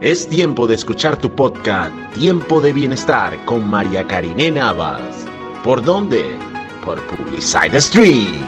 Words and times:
Es 0.00 0.28
tiempo 0.28 0.68
de 0.68 0.76
escuchar 0.76 1.16
tu 1.16 1.28
podcast 1.28 1.92
Tiempo 2.14 2.60
de 2.60 2.72
Bienestar 2.72 3.36
con 3.44 3.68
María 3.68 4.06
Karine 4.06 4.48
Navas. 4.48 5.26
¿Por 5.64 5.82
dónde? 5.82 6.38
Por 6.84 7.04
Publicide 7.08 7.80
Stream. 7.80 8.46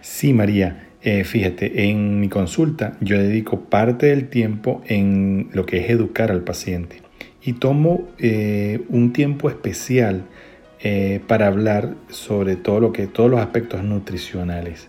Sí, 0.00 0.34
María. 0.34 0.89
Eh, 1.02 1.24
fíjate, 1.24 1.88
en 1.88 2.20
mi 2.20 2.28
consulta 2.28 2.96
yo 3.00 3.18
dedico 3.18 3.60
parte 3.60 4.06
del 4.06 4.28
tiempo 4.28 4.82
en 4.86 5.48
lo 5.52 5.64
que 5.64 5.78
es 5.78 5.90
educar 5.90 6.30
al 6.30 6.42
paciente 6.42 7.00
y 7.42 7.54
tomo 7.54 8.08
eh, 8.18 8.82
un 8.90 9.14
tiempo 9.14 9.48
especial 9.48 10.24
eh, 10.82 11.20
para 11.26 11.46
hablar 11.46 11.94
sobre 12.10 12.56
todo 12.56 12.80
lo 12.80 12.92
que 12.92 13.06
todos 13.06 13.30
los 13.30 13.40
aspectos 13.40 13.82
nutricionales. 13.82 14.88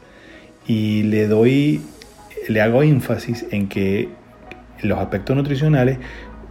Y 0.67 1.03
le 1.03 1.27
doy 1.27 1.81
le 2.47 2.61
hago 2.61 2.83
énfasis 2.83 3.45
en 3.51 3.67
que 3.67 4.09
los 4.81 4.99
aspectos 4.99 5.35
nutricionales 5.35 5.97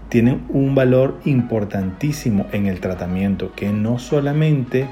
tienen 0.09 0.43
un 0.49 0.75
valor 0.75 1.21
importantísimo 1.25 2.47
en 2.53 2.67
el 2.67 2.81
tratamiento, 2.81 3.53
que 3.55 3.71
no 3.71 3.99
solamente 3.99 4.87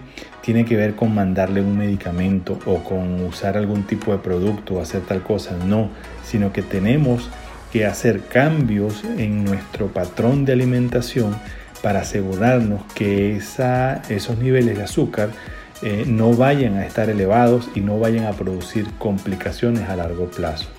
tiene 0.48 0.64
que 0.64 0.76
ver 0.76 0.94
con 0.94 1.14
mandarle 1.14 1.60
un 1.60 1.76
medicamento 1.76 2.58
o 2.64 2.82
con 2.82 3.22
usar 3.22 3.58
algún 3.58 3.82
tipo 3.82 4.12
de 4.12 4.18
producto 4.18 4.76
o 4.76 4.80
hacer 4.80 5.02
tal 5.02 5.22
cosa, 5.22 5.54
no, 5.66 5.90
sino 6.24 6.54
que 6.54 6.62
tenemos 6.62 7.28
que 7.70 7.84
hacer 7.84 8.22
cambios 8.22 9.04
en 9.18 9.44
nuestro 9.44 9.88
patrón 9.88 10.46
de 10.46 10.54
alimentación 10.54 11.36
para 11.82 12.00
asegurarnos 12.00 12.80
que 12.94 13.36
esos 13.36 14.38
niveles 14.38 14.78
de 14.78 14.84
azúcar 14.84 15.28
eh, 15.82 16.04
no 16.06 16.32
vayan 16.32 16.78
a 16.78 16.86
estar 16.86 17.10
elevados 17.10 17.68
y 17.74 17.80
no 17.80 17.98
vayan 17.98 18.24
a 18.24 18.32
producir 18.32 18.86
complicaciones 18.96 19.86
a 19.90 19.96
largo 19.96 20.30
plazo. 20.30 20.77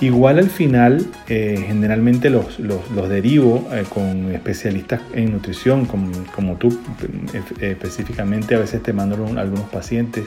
Igual 0.00 0.38
al 0.38 0.50
final, 0.50 1.06
eh, 1.26 1.64
generalmente 1.66 2.28
los, 2.28 2.58
los, 2.58 3.08
derivo 3.08 3.66
eh, 3.72 3.84
con 3.88 4.30
especialistas 4.30 5.00
en 5.14 5.32
nutrición, 5.32 5.86
como, 5.86 6.12
como 6.34 6.56
tú 6.56 6.78
eh, 7.32 7.70
específicamente, 7.70 8.54
a 8.54 8.58
veces 8.58 8.82
te 8.82 8.92
mando 8.92 9.16
algunos 9.38 9.68
pacientes, 9.70 10.24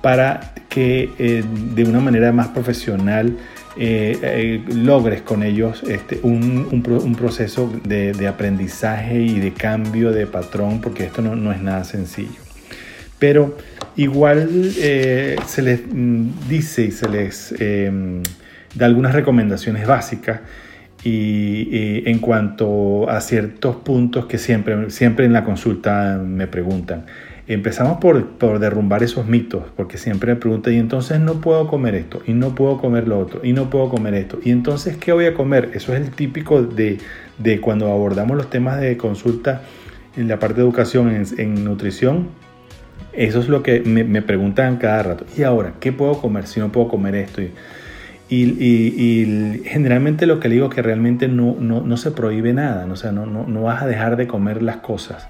para 0.00 0.52
que 0.68 1.44
de 1.74 1.84
una 1.84 2.00
manera 2.00 2.32
más 2.32 2.48
profesional 2.48 3.36
logres 3.76 5.22
con 5.22 5.44
ellos 5.44 5.84
este, 5.84 6.18
un, 6.24 6.66
un, 6.72 7.14
proceso 7.14 7.72
de, 7.84 8.12
de, 8.12 8.26
aprendizaje 8.26 9.20
y 9.20 9.38
de 9.38 9.52
cambio 9.52 10.10
de 10.10 10.26
patrón, 10.26 10.80
porque 10.80 11.04
esto 11.04 11.22
no, 11.22 11.36
no 11.36 11.52
es 11.52 11.62
nada 11.62 11.84
sencillo. 11.84 12.40
Pero 13.20 13.56
igual 13.94 14.72
se 14.72 15.62
les 15.62 15.82
mm, 15.86 16.48
dice 16.48 16.86
y 16.86 16.90
se 16.90 17.08
les 17.08 17.54
de 18.74 18.84
algunas 18.84 19.14
recomendaciones 19.14 19.86
básicas 19.86 20.40
y, 21.04 22.08
en 22.08 22.18
cuanto 22.18 23.08
a 23.10 23.20
ciertos 23.20 23.76
puntos 23.76 24.26
que 24.26 24.38
siempre, 24.38 24.90
siempre 24.90 25.24
en 25.26 25.32
la 25.32 25.44
consulta 25.44 26.20
me 26.24 26.46
preguntan. 26.46 27.06
Empezamos 27.48 27.98
por, 27.98 28.24
por, 28.38 28.60
derrumbar 28.60 29.02
esos 29.02 29.26
mitos, 29.26 29.64
porque 29.76 29.98
siempre 29.98 30.34
me 30.34 30.40
preguntan, 30.40 30.74
y 30.74 30.78
entonces 30.78 31.18
no 31.18 31.40
puedo 31.40 31.66
comer 31.66 31.96
esto, 31.96 32.22
y 32.24 32.34
no 32.34 32.54
puedo 32.54 32.78
comer 32.78 33.08
lo 33.08 33.18
otro, 33.18 33.40
y 33.42 33.52
no 33.52 33.68
puedo 33.68 33.88
comer 33.88 34.14
esto, 34.14 34.38
y 34.44 34.50
entonces 34.52 34.96
¿qué 34.96 35.12
voy 35.12 35.26
a 35.26 35.34
comer? 35.34 35.70
Eso 35.74 35.92
es 35.92 36.00
el 36.00 36.10
típico 36.10 36.62
de, 36.62 36.98
de 37.38 37.60
cuando 37.60 37.90
abordamos 37.90 38.36
los 38.36 38.48
temas 38.48 38.80
de 38.80 38.96
consulta 38.96 39.62
en 40.16 40.28
la 40.28 40.38
parte 40.38 40.56
de 40.56 40.62
educación 40.62 41.26
en, 41.38 41.64
nutrición. 41.64 42.28
Eso 43.12 43.40
es 43.40 43.48
lo 43.48 43.62
que 43.62 43.80
me, 43.80 44.22
preguntan 44.22 44.76
cada 44.76 45.02
rato. 45.02 45.26
¿Y 45.36 45.42
ahora 45.42 45.74
qué 45.80 45.92
puedo 45.92 46.14
comer 46.20 46.46
si 46.46 46.60
no 46.60 46.72
puedo 46.72 46.88
comer 46.88 47.14
esto? 47.14 47.42
Y, 48.34 49.62
generalmente 49.66 50.26
lo 50.26 50.40
que 50.40 50.48
le 50.48 50.54
digo 50.54 50.68
es 50.68 50.74
que 50.74 50.82
realmente 50.82 51.28
no, 51.28 51.56
no, 51.60 51.96
se 51.96 52.10
prohíbe 52.10 52.52
nada, 52.52 52.86
o 52.90 52.96
sea, 52.96 53.12
no, 53.12 53.26
no, 53.26 53.62
vas 53.62 53.82
a 53.82 53.86
dejar 53.86 54.16
de 54.16 54.26
comer 54.26 54.62
las 54.62 54.76
cosas. 54.76 55.26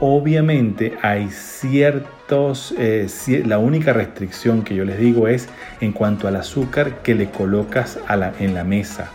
Obviamente 0.00 0.94
hay 1.02 1.30
ciertos, 1.30 2.74
eh, 2.76 3.06
la 3.46 3.58
única 3.58 3.92
restricción 3.92 4.62
que 4.62 4.74
yo 4.74 4.84
les 4.84 4.98
digo 4.98 5.28
es 5.28 5.48
en 5.80 5.92
cuanto 5.92 6.26
al 6.26 6.36
azúcar 6.36 7.02
que 7.02 7.14
le 7.14 7.30
colocas 7.30 8.00
a 8.08 8.16
la, 8.16 8.32
en 8.40 8.54
la 8.54 8.64
mesa, 8.64 9.10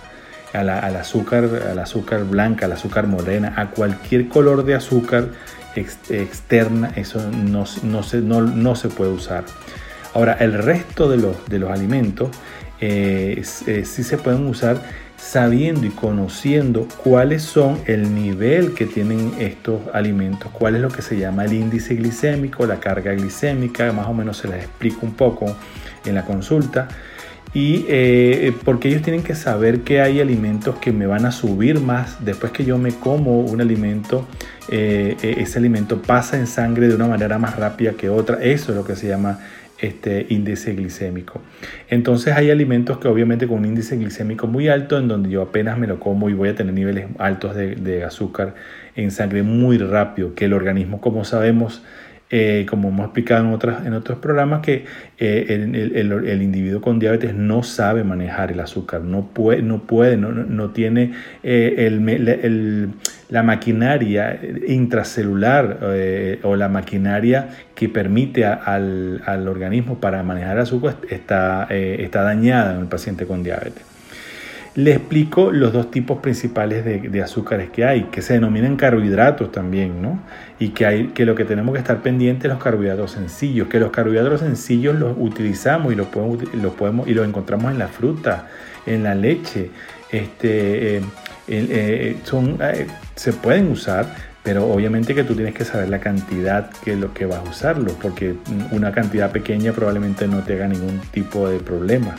al 0.53 0.69
azúcar, 0.69 1.49
al 1.69 1.77
azúcar 1.77 2.23
blanca, 2.23 2.65
al 2.65 2.71
azúcar 2.71 3.05
morena, 3.05 3.53
a 3.57 3.69
cualquier 3.71 4.29
color 4.29 4.63
de 4.63 4.75
azúcar 4.75 5.25
externa, 5.75 6.91
eso 6.95 7.21
no, 7.31 7.65
no, 7.83 8.03
se, 8.03 8.21
no, 8.21 8.41
no 8.41 8.75
se 8.75 8.87
puede 8.87 9.11
usar. 9.11 9.43
Ahora, 10.13 10.37
el 10.39 10.53
resto 10.53 11.09
de 11.09 11.17
los, 11.17 11.47
de 11.47 11.59
los 11.59 11.69
alimentos, 11.69 12.29
eh, 12.79 13.43
eh, 13.65 13.85
sí 13.85 14.03
se 14.03 14.17
pueden 14.17 14.45
usar 14.45 14.81
sabiendo 15.17 15.85
y 15.87 15.89
conociendo 15.89 16.87
cuáles 17.03 17.41
son 17.41 17.79
el 17.85 18.13
nivel 18.13 18.75
que 18.75 18.85
tienen 18.85 19.33
estos 19.39 19.81
alimentos, 19.93 20.51
cuál 20.51 20.75
es 20.75 20.81
lo 20.81 20.89
que 20.89 21.01
se 21.01 21.17
llama 21.17 21.45
el 21.45 21.53
índice 21.53 21.95
glicémico, 21.95 22.67
la 22.67 22.79
carga 22.79 23.13
glicémica, 23.13 23.91
más 23.93 24.07
o 24.07 24.13
menos 24.13 24.37
se 24.37 24.47
les 24.47 24.63
explico 24.63 24.99
un 25.05 25.13
poco 25.13 25.55
en 26.05 26.13
la 26.13 26.23
consulta. 26.23 26.87
Y 27.53 27.85
eh, 27.87 28.53
porque 28.63 28.89
ellos 28.89 29.01
tienen 29.01 29.23
que 29.23 29.33
saber 29.33 29.81
que 29.81 30.01
hay 30.01 30.19
alimentos 30.19 30.75
que 30.75 30.91
me 30.91 31.07
van 31.07 31.25
a 31.25 31.31
subir 31.31 31.79
más 31.79 32.23
después 32.23 32.51
que 32.51 32.63
yo 32.65 32.77
me 32.77 32.91
como 32.91 33.39
un 33.39 33.61
alimento, 33.61 34.27
ese 34.69 35.57
alimento 35.57 36.01
pasa 36.01 36.37
en 36.37 36.45
sangre 36.45 36.89
de 36.89 36.95
una 36.95 37.07
manera 37.07 37.39
más 37.39 37.55
rápida 37.55 37.93
que 37.93 38.09
otra. 38.09 38.43
Eso 38.43 38.73
es 38.73 38.77
lo 38.77 38.83
que 38.83 38.97
se 38.97 39.07
llama 39.07 39.39
este 39.79 40.25
índice 40.29 40.73
glicémico. 40.73 41.41
Entonces 41.89 42.33
hay 42.35 42.49
alimentos 42.49 42.97
que 42.97 43.07
obviamente 43.07 43.47
con 43.47 43.59
un 43.59 43.65
índice 43.65 43.97
glicémico 43.97 44.47
muy 44.47 44.67
alto, 44.69 44.97
en 44.97 45.07
donde 45.07 45.29
yo 45.29 45.41
apenas 45.41 45.77
me 45.77 45.87
lo 45.87 45.99
como 45.99 46.29
y 46.29 46.33
voy 46.33 46.49
a 46.49 46.55
tener 46.55 46.73
niveles 46.73 47.07
altos 47.19 47.55
de, 47.55 47.75
de 47.75 48.03
azúcar 48.03 48.55
en 48.95 49.11
sangre 49.11 49.43
muy 49.43 49.77
rápido, 49.77 50.33
que 50.33 50.45
el 50.45 50.53
organismo, 50.53 50.99
como 51.01 51.23
sabemos, 51.23 51.83
eh, 52.29 52.65
como 52.69 52.89
hemos 52.89 53.05
explicado 53.05 53.45
en, 53.45 53.53
otras, 53.53 53.85
en 53.85 53.93
otros 53.93 54.19
programas, 54.19 54.59
que 54.61 54.83
eh, 55.17 55.45
el, 55.47 56.41
individuo 56.41 56.81
con 56.81 56.99
diabetes 56.99 57.33
no 57.33 57.63
sabe 57.63 58.03
manejar 58.03 58.51
el 58.51 58.59
azúcar, 58.59 58.99
no 59.01 59.27
puede, 59.27 59.61
no, 59.61 59.83
puede, 59.83 60.17
no, 60.17 60.33
no 60.33 60.71
tiene 60.71 61.13
eh, 61.43 62.89
la 63.29 63.43
maquinaria 63.43 64.41
intracelular 64.67 65.79
o 66.43 66.55
la 66.57 66.67
maquinaria 66.67 67.49
que 67.73 67.87
permite 67.87 68.43
al, 68.43 69.21
al, 69.25 69.47
organismo 69.47 69.99
para 70.01 70.21
manejar 70.21 70.57
el 70.57 70.63
azúcar 70.63 70.97
está, 71.09 71.67
está 71.69 72.23
dañada 72.23 72.73
en 72.75 72.81
el 72.81 72.87
paciente 72.87 73.25
con 73.25 73.41
diabetes. 73.41 73.96
Le 74.77 74.91
explico 74.91 75.51
los 75.51 75.73
dos 75.73 75.89
tipos 75.89 76.19
principales 76.19 76.85
de, 76.85 77.23
azúcares 77.23 77.71
que 77.71 77.83
hay, 77.83 78.03
que 78.11 78.21
se 78.21 78.33
denominan 78.33 78.75
carbohidratos 78.75 79.51
también, 79.51 80.03
¿no? 80.03 80.19
Y 80.59 80.69
que, 80.69 80.85
hay, 80.85 81.07
que 81.07 81.25
lo 81.25 81.33
que 81.33 81.45
tenemos 81.45 81.73
que 81.73 81.79
estar 81.79 82.03
pendientes 82.03 82.45
es 82.45 82.51
los 82.51 82.63
carbohidratos 82.63 83.09
sencillos, 83.09 83.69
que 83.69 83.79
los 83.79 83.89
carbohidratos 83.89 84.41
sencillos 84.41 84.95
los 84.95 85.15
utilizamos 85.17 85.91
y 85.91 85.95
los 85.95 86.05
podemos, 86.05 87.07
y 87.07 87.13
los 87.15 87.27
encontramos 87.27 87.71
en 87.71 87.79
la 87.79 87.87
fruta, 87.87 88.49
en 88.85 89.01
la 89.01 89.15
leche, 89.15 89.71
este, 90.11 90.97
eh, 90.97 91.01
eh, 91.47 92.17
son, 92.23 92.59
eh, 92.61 92.85
se 93.15 93.33
pueden 93.33 93.71
usar, 93.71 94.05
pero 94.43 94.67
obviamente 94.67 95.15
que 95.15 95.23
tú 95.23 95.33
tienes 95.33 95.55
que 95.55 95.65
saber 95.65 95.89
la 95.89 96.01
cantidad 96.01 96.69
que 96.85 96.95
lo 96.95 97.15
que 97.15 97.25
vas 97.25 97.39
a 97.39 97.49
usarlo, 97.49 97.93
porque 97.99 98.35
una 98.69 98.91
cantidad 98.91 99.31
pequeña 99.31 99.71
probablemente 99.71 100.27
no 100.27 100.43
te 100.43 100.53
haga 100.53 100.67
ningún 100.67 101.01
tipo 101.11 101.49
de 101.49 101.57
problema 101.57 102.13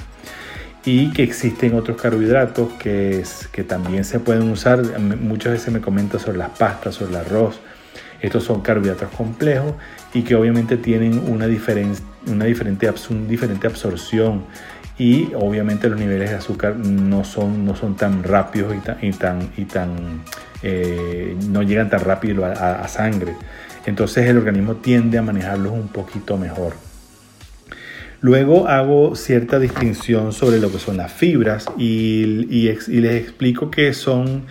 y 0.85 1.11
que 1.13 1.23
existen 1.23 1.75
otros 1.75 2.01
carbohidratos 2.01 2.73
que, 2.75 3.23
que 3.53 3.65
también 3.65 4.05
se 4.05 4.21
pueden 4.21 4.51
usar. 4.51 4.83
Muchas 4.99 5.53
veces 5.53 5.73
me 5.73 5.81
comentan 5.81 6.21
sobre 6.21 6.39
las 6.39 6.51
pastas, 6.51 6.95
sobre 6.95 7.13
el 7.13 7.17
arroz. 7.17 7.61
Estos 8.21 8.45
son 8.45 8.63
carbohidratos 8.63 9.11
complejos 9.11 9.75
y 10.13 10.23
que 10.23 10.35
obviamente 10.35 10.77
tienen 10.77 11.19
una, 11.19 11.47
una 11.47 12.45
diferente, 12.45 12.93
diferente 13.29 13.67
absorción 13.67 14.45
y 14.99 15.33
obviamente 15.35 15.89
los 15.89 15.99
niveles 15.99 16.31
de 16.31 16.37
azúcar 16.37 16.77
no 16.77 17.23
son, 17.23 17.65
no 17.65 17.77
son 17.77 17.97
tan 17.97 18.25
rápidos 18.25 18.75
y 18.75 19.13
tan, 19.13 19.51
y 19.57 19.65
tan, 19.65 20.23
eh, 20.63 21.37
no 21.49 21.63
llegan 21.63 21.89
tan 21.89 22.01
rápido 22.01 22.45
a 22.45 22.89
sangre. 22.89 23.37
Entonces 23.87 24.27
el 24.27 24.39
organismo 24.39 24.77
tiende 24.77 25.19
a 25.19 25.23
manejarlos 25.23 25.73
un 25.73 25.89
poquito 25.89 26.37
mejor. 26.37 26.88
Luego 28.21 28.67
hago 28.67 29.15
cierta 29.15 29.61
distinción 29.61 30.33
sobre 30.33 30.59
lo 30.59 30.73
que 30.73 30.79
son 30.79 30.97
las 30.97 31.13
fibras 31.13 31.67
y, 31.79 32.25
les 32.25 33.15
explico 33.15 33.71
que 33.71 33.93
son 33.93 34.47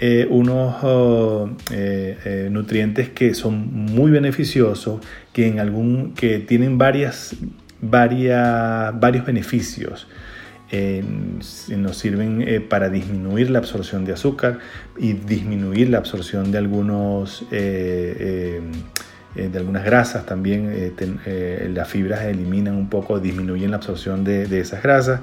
eh, 0.00 0.26
unos 0.28 0.82
oh, 0.82 1.48
eh, 1.70 2.18
eh, 2.24 2.48
nutrientes 2.50 3.10
que 3.10 3.34
son 3.34 3.72
muy 3.72 4.10
beneficiosos, 4.10 5.00
que, 5.32 5.46
en 5.46 5.60
algún, 5.60 6.14
que 6.14 6.40
tienen 6.40 6.78
varias, 6.78 7.36
varias, 7.80 8.98
varios 8.98 9.24
beneficios. 9.24 10.08
nos 11.68 11.96
sirven 11.96 12.64
para 12.68 12.88
disminuir 12.88 13.50
la 13.50 13.58
absorción 13.60 14.04
de 14.04 14.14
azúcar 14.14 14.58
y 14.98 15.12
disminuir 15.12 15.90
la 15.90 15.98
absorción 15.98 16.50
de 16.50 16.58
algunos 16.58 17.44
eh, 19.36 19.44
eh, 19.44 19.48
de 19.48 19.58
algunas 19.58 19.84
grasas 19.84 20.26
también 20.26 20.92
las 21.74 21.88
fibras 21.88 22.22
eliminan 22.22 22.74
un 22.74 22.88
poco 22.88 23.18
disminuyen 23.18 23.70
la 23.70 23.78
absorción 23.78 24.24
de, 24.24 24.46
de, 24.46 24.60
esas 24.60 24.82
grasas 24.82 25.20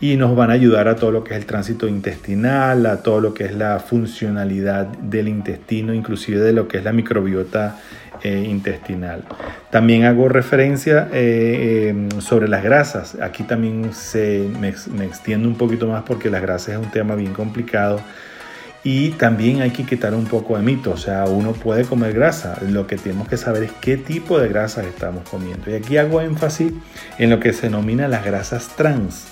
y 0.00 0.16
nos 0.16 0.36
van 0.36 0.50
a 0.50 0.54
ayudar 0.54 0.88
a 0.88 0.96
todo 0.96 1.10
lo 1.10 1.24
que 1.24 1.34
es 1.34 1.40
el 1.40 1.46
tránsito 1.46 1.88
intestinal 1.88 2.86
a 2.86 3.02
todo 3.02 3.20
lo 3.20 3.34
que 3.34 3.44
es 3.44 3.54
la 3.54 3.78
funcionalidad 3.78 4.86
del 4.86 5.28
intestino 5.28 5.94
inclusive 5.94 6.40
de 6.40 6.52
lo 6.52 6.68
que 6.68 6.78
es 6.78 6.84
la 6.84 6.92
microbiota 6.92 7.76
eh, 8.22 8.46
intestinal. 8.48 9.24
También 9.70 10.04
hago 10.04 10.28
referencia 10.28 11.08
eh, 11.12 11.88
em, 11.90 12.20
sobre 12.20 12.48
las 12.48 12.62
grasas. 12.64 13.16
Aquí 13.20 13.42
también 13.42 13.92
se, 13.92 14.48
me, 14.58 14.68
extiendo 15.04 15.46
un 15.46 15.56
poquito 15.56 15.86
más 15.86 16.02
porque 16.04 16.30
las 16.30 16.40
grasas 16.40 16.70
es 16.70 16.78
un 16.78 16.90
tema 16.90 17.14
bien 17.14 17.34
complicado. 17.34 18.00
Y 18.88 19.10
también 19.10 19.62
hay 19.62 19.70
que 19.70 19.82
quitar 19.82 20.14
un 20.14 20.26
poco 20.26 20.56
de 20.56 20.62
mito, 20.62 20.92
o 20.92 20.96
sea, 20.96 21.24
uno 21.24 21.54
puede 21.54 21.82
comer 21.82 22.12
grasa, 22.12 22.56
lo 22.68 22.86
que 22.86 22.96
tenemos 22.96 23.26
que 23.26 23.36
saber 23.36 23.64
es 23.64 23.72
qué 23.80 23.96
tipo 23.96 24.38
de 24.38 24.46
grasas 24.46 24.86
estamos 24.86 25.28
comiendo. 25.28 25.68
Y 25.72 25.74
aquí 25.74 25.96
hago 25.96 26.20
énfasis 26.20 26.72
en 27.18 27.30
lo 27.30 27.40
que 27.40 27.52
se 27.52 27.62
denomina 27.62 28.06
las 28.06 28.24
grasas 28.24 28.68
trans, 28.76 29.24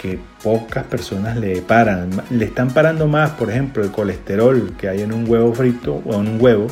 que 0.00 0.20
pocas 0.40 0.84
personas 0.84 1.36
le 1.36 1.62
paran. 1.62 2.10
Le 2.30 2.44
están 2.44 2.70
parando 2.70 3.08
más, 3.08 3.30
por 3.30 3.50
ejemplo, 3.50 3.82
el 3.82 3.90
colesterol 3.90 4.74
que 4.78 4.88
hay 4.88 5.02
en 5.02 5.12
un 5.12 5.28
huevo 5.28 5.52
frito 5.52 6.00
o 6.04 6.14
en 6.20 6.28
un 6.28 6.40
huevo, 6.40 6.68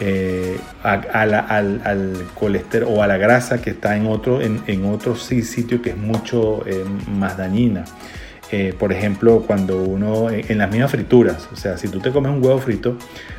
eh, 0.00 0.58
al, 0.82 2.26
colesterol 2.34 2.88
o 2.92 3.04
a 3.04 3.06
la 3.06 3.18
grasa 3.18 3.62
que 3.62 3.70
está 3.70 3.96
en 3.96 4.08
otro, 4.08 4.40
en, 4.42 4.84
otro 4.84 5.14
sitio 5.14 5.80
que 5.80 5.90
es 5.90 5.96
mucho 5.96 6.66
eh, 6.66 6.84
más 7.08 7.36
dañina. 7.36 7.84
Eh, 8.52 8.74
por 8.78 8.92
ejemplo, 8.92 9.42
cuando 9.44 9.82
uno, 9.82 10.30
en 10.30 10.58
las 10.58 10.70
mismas 10.70 10.92
frituras, 10.92 11.48
o 11.52 11.56
sea, 11.56 11.76
si 11.78 11.88
tú 11.88 11.98
te 11.98 12.12
comes 12.12 12.30
un 12.30 12.44
huevo 12.44 12.58
frito, 12.58 12.96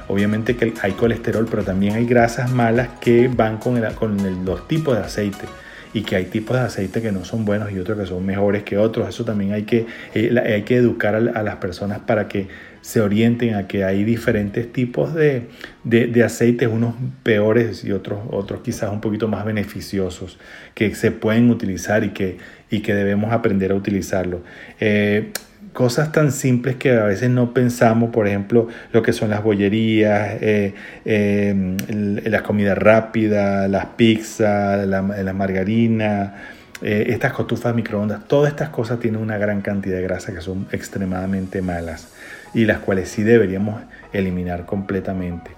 obviamente 0.09 0.57
que 0.57 0.73
hay 0.81 0.91
colesterol, 0.93 1.47
pero 1.49 1.63
también 1.63 1.95
hay 1.95 2.05
grasas 2.05 2.51
malas 2.51 2.89
que 2.99 3.29
van 3.29 3.57
con, 3.57 3.81
con 3.95 4.45
los 4.45 4.67
tipos 4.67 4.97
de 4.97 5.03
aceite 5.03 5.45
y 5.93 6.01
que 6.01 6.15
hay 6.15 6.25
tipos 6.25 6.57
de 6.57 6.63
aceite 6.63 7.01
que 7.01 7.11
no 7.11 7.25
son 7.25 7.45
buenos 7.45 7.71
y 7.71 7.79
otros 7.79 7.97
que 7.97 8.05
son 8.05 8.25
mejores 8.25 8.63
que 8.63 8.77
otros. 8.77 9.07
Eso 9.07 9.23
también 9.23 9.53
hay 9.53 9.63
que, 9.63 9.85
hay 10.13 10.63
que 10.63 10.75
educar 10.75 11.15
a, 11.15 11.19
las 11.21 11.55
personas 11.55 11.99
para 11.99 12.27
que 12.27 12.47
se 12.87 13.01
orienten 13.01 13.55
a 13.55 13.67
que 13.67 13.83
hay 13.83 14.05
diferentes 14.05 14.71
tipos 14.71 15.13
de, 15.13 15.49
de, 15.83 16.23
aceites, 16.23 16.69
unos 16.71 16.95
peores 17.21 17.83
y 17.83 17.91
otros, 17.91 18.21
otros 18.31 18.61
quizás 18.61 18.89
un 18.93 19.01
poquito 19.01 19.27
más 19.27 19.43
beneficiosos, 19.43 20.39
que 20.73 20.95
se 20.95 21.11
pueden 21.11 21.49
utilizar 21.49 22.05
y 22.05 22.11
que, 22.11 22.37
y 22.71 22.79
que 22.79 22.93
debemos 22.93 23.33
aprender 23.33 23.73
a 23.73 23.75
utilizarlo. 23.75 24.39
Eh, 24.79 25.33
cosas 25.73 26.13
tan 26.13 26.31
simples 26.31 26.77
que 26.77 26.91
a 26.91 27.03
veces 27.03 27.29
no 27.29 27.53
pensamos, 27.53 28.09
por 28.11 28.25
ejemplo, 28.25 28.69
lo 28.93 29.01
que 29.01 29.11
son 29.11 29.31
las 29.31 29.43
bollerías, 29.43 30.37
eh, 30.39 30.73
eh, 31.03 31.75
la 32.23 32.41
comida 32.41 32.73
rápida, 32.73 33.67
las 33.67 33.87
pizzas, 33.97 34.87
la, 34.87 35.01
la 35.01 35.33
margarina, 35.33 36.35
estas 36.81 37.33
cotufas 37.33 37.75
microondas, 37.75 38.29
todas 38.29 38.49
estas 38.49 38.69
cosas 38.69 39.01
tienen 39.01 39.19
una 39.19 39.37
gran 39.37 39.61
cantidad 39.61 39.97
de 39.97 40.03
grasa 40.03 40.33
que 40.33 40.39
son 40.39 40.67
extremadamente 40.71 41.61
malas 41.61 42.13
y 42.57 42.65
las 42.65 42.79
cuales 42.79 43.09
sí 43.09 43.21
deberíamos 43.21 43.83
eliminar 44.11 44.65
completamente. 44.65 45.51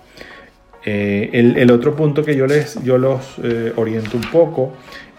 Eh, 0.84 1.30
el, 1.32 1.72
otro 1.72 1.96
punto 1.96 2.26
que 2.26 2.36
yo, 2.36 2.46
les, 2.46 2.84
yo 2.84 2.98
los 2.98 3.36
eh, 3.42 3.72
oriento 3.78 4.18
un 4.18 4.30
poco 4.30 4.74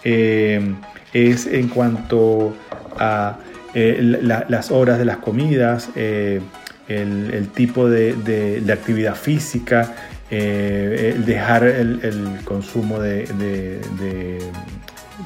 eh, 0.04 0.74
es 1.14 1.46
en 1.46 1.68
cuanto 1.68 2.54
a 2.98 3.38
las 3.72 4.70
horas 4.70 4.98
de 4.98 5.06
las 5.06 5.18
comidas, 5.18 5.88
el, 5.96 7.48
tipo 7.54 7.88
de, 7.88 8.62
actividad 8.70 9.14
física, 9.14 9.94
dejar 10.28 11.64
el, 11.64 12.40
consumo 12.44 13.00
de, 13.00 13.24
de 13.24 14.40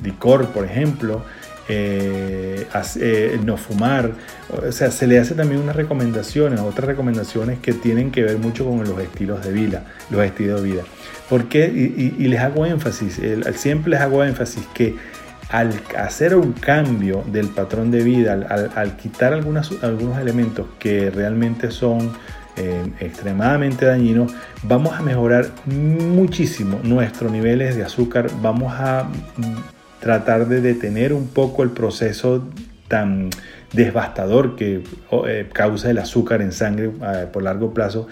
licor, 0.05 0.51
por 0.51 0.65
ejemplo, 0.65 1.25
eh, 1.69 2.67
eh, 3.01 3.41
no 3.45 3.57
fumar. 3.57 4.13
O 4.51 4.73
sea, 4.73 4.91
se 4.91 5.07
le 5.07 5.19
hace 5.19 5.35
también 5.35 5.61
unas 5.61 5.77
recomendaciones, 5.77 6.61
otras 6.61 6.87
recomendaciones 6.87 7.59
que 7.59 7.73
tienen 7.73 8.11
que 8.11 8.23
ver 8.23 8.39
mucho 8.39 8.65
con 8.65 8.85
los 8.85 8.99
estilos 9.01 9.45
de 9.45 9.53
vida, 9.53 9.85
los 10.11 10.23
estilos 10.25 10.63
de 10.63 10.71
vida. 10.71 10.83
porque 11.29 11.67
Y, 11.67 12.29
les 12.29 12.41
hago 12.41 12.67
énfasis, 12.67 13.21
siempre 13.55 13.91
les 13.91 14.01
hago 14.01 14.25
énfasis 14.25 14.65
que 14.75 14.97
al 15.51 15.73
hacer 15.97 16.35
un 16.35 16.53
cambio 16.53 17.23
del 17.31 17.49
patrón 17.49 17.91
de 17.91 18.03
vida, 18.03 18.33
al, 18.33 18.97
quitar 18.97 19.33
algunos 19.33 19.71
elementos 20.19 20.67
que 20.79 21.11
realmente 21.11 21.71
son 21.71 22.13
eh, 22.57 22.85
extremadamente 23.01 23.85
dañinos, 23.85 24.33
vamos 24.63 24.95
a 24.95 25.03
mejorar 25.03 25.49
muchísimo 25.67 26.79
nuestros 26.85 27.33
niveles 27.33 27.75
de 27.75 27.83
azúcar, 27.83 28.31
vamos 28.41 28.73
a 28.77 29.09
tratar 30.05 30.49
de 30.49 30.61
detener 30.61 31.15
un 31.15 31.29
poco 31.29 31.63
el 31.63 31.71
proceso 31.71 32.47
tan 32.89 33.31
devastador 33.73 34.55
que 34.55 34.83
eh, 35.27 35.49
causa 35.51 35.91
el 35.91 35.97
azúcar 35.97 36.43
en 36.43 36.53
sangre 36.53 36.91
eh, 37.03 37.27
por 37.33 37.43
largo 37.43 37.73
plazo, 37.73 38.07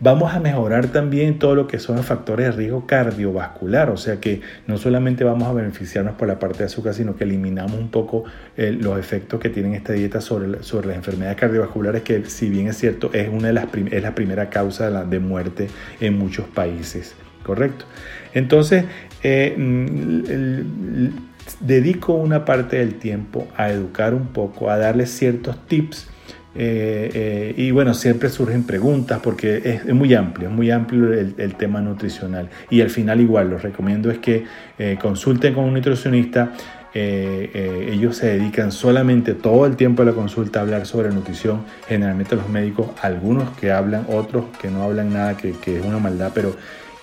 vamos 0.00 0.32
a 0.32 0.40
mejorar 0.40 0.86
también 0.86 1.38
todo 1.38 1.54
lo 1.54 1.66
que 1.66 1.78
son 1.78 1.96
los 1.96 2.06
factores 2.06 2.46
de 2.46 2.52
riesgo 2.52 2.86
cardiovascular, 2.86 3.90
o 3.90 3.98
sea 3.98 4.20
que 4.20 4.40
no 4.66 4.78
solamente 4.78 5.22
vamos 5.22 5.46
a 5.46 5.52
beneficiarnos 5.52 6.14
por 6.14 6.28
la 6.28 6.38
parte 6.38 6.60
de 6.60 6.64
azúcar, 6.64 6.94
sino 6.94 7.14
que 7.14 7.24
eliminamos 7.24 7.78
un 7.78 7.90
poco 7.90 8.24
eh, 8.56 8.72
los 8.72 8.98
efectos 8.98 9.38
que 9.38 9.50
tienen 9.50 9.74
esta 9.74 9.92
dieta 9.92 10.22
sobre, 10.22 10.62
sobre 10.62 10.86
las 10.86 10.96
enfermedades 10.96 11.36
cardiovasculares, 11.36 12.04
que 12.04 12.24
si 12.24 12.48
bien 12.48 12.68
es 12.68 12.78
cierto, 12.78 13.10
es, 13.12 13.28
una 13.28 13.48
de 13.48 13.52
las 13.52 13.66
es 13.92 14.02
la 14.02 14.14
primera 14.14 14.48
causa 14.48 15.04
de, 15.04 15.18
muerte 15.18 15.68
en 16.00 16.16
muchos 16.16 16.46
países, 16.46 17.14
¿correcto? 17.44 17.84
Entonces, 18.32 18.86
mm, 19.22 21.33
dedico 21.60 22.14
una 22.14 22.44
parte 22.44 22.78
del 22.78 22.94
tiempo 22.96 23.46
a 23.56 23.70
educar 23.70 24.14
un 24.14 24.28
poco, 24.28 24.70
a 24.70 24.78
darles 24.78 25.10
ciertos 25.10 25.56
tips. 25.66 26.08
Eh, 26.56 27.10
eh, 27.12 27.54
y 27.56 27.72
bueno, 27.72 27.94
siempre 27.94 28.28
surgen 28.28 28.62
preguntas 28.62 29.18
porque 29.20 29.80
es, 29.84 29.92
muy 29.92 30.14
amplio, 30.14 30.48
es 30.48 30.54
muy 30.54 30.70
amplio 30.70 31.12
el, 31.12 31.54
tema 31.56 31.80
nutricional. 31.80 32.48
Y 32.70 32.80
al 32.80 32.90
final 32.90 33.20
igual, 33.20 33.50
los 33.50 33.62
recomiendo 33.62 34.10
es 34.10 34.18
que 34.18 34.44
eh, 34.78 34.96
consulten 35.00 35.54
con 35.54 35.64
un 35.64 35.74
nutricionista. 35.74 36.52
ellos 36.94 38.16
se 38.18 38.38
dedican 38.38 38.70
solamente 38.70 39.34
todo 39.34 39.66
el 39.66 39.74
tiempo 39.74 40.04
de 40.04 40.12
la 40.12 40.16
consulta 40.16 40.60
a 40.60 40.62
hablar 40.62 40.86
sobre 40.86 41.10
nutrición. 41.10 41.64
Generalmente 41.88 42.36
los 42.36 42.48
médicos, 42.48 42.90
algunos 43.02 43.50
que 43.58 43.72
hablan, 43.72 44.06
otros 44.08 44.44
que 44.60 44.70
no 44.70 44.84
hablan 44.84 45.12
nada, 45.12 45.36
que 45.36 45.50
es 45.50 45.84
una 45.84 45.98
maldad, 45.98 46.30
pero 46.32 46.54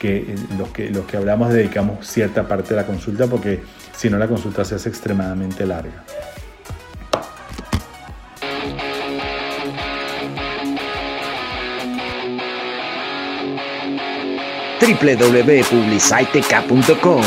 que 0.02 0.36
los, 0.58 0.70
que 0.70 0.90
los 0.90 1.06
que 1.06 1.16
hablamos 1.16 1.54
dedicamos 1.54 2.08
cierta 2.08 2.48
parte 2.48 2.70
de 2.70 2.78
la 2.78 2.88
consulta 2.88 3.28
porque 3.28 3.60
si 3.96 4.10
no 4.10 4.18
la 4.18 4.28
consulta 4.28 4.66
se 4.66 4.74
hace 4.74 4.90
extremadamente 4.90 5.64
larga. 5.64 6.04
www.publicitec.com 14.82 17.22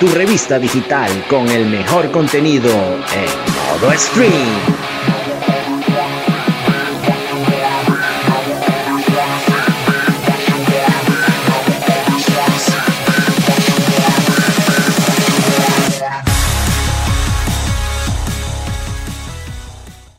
Tu 0.00 0.08
revista 0.08 0.58
digital 0.58 1.24
con 1.28 1.48
el 1.48 1.66
mejor 1.66 2.10
contenido 2.10 2.68
en 2.68 3.80
modo 3.80 3.96
stream. 3.96 4.75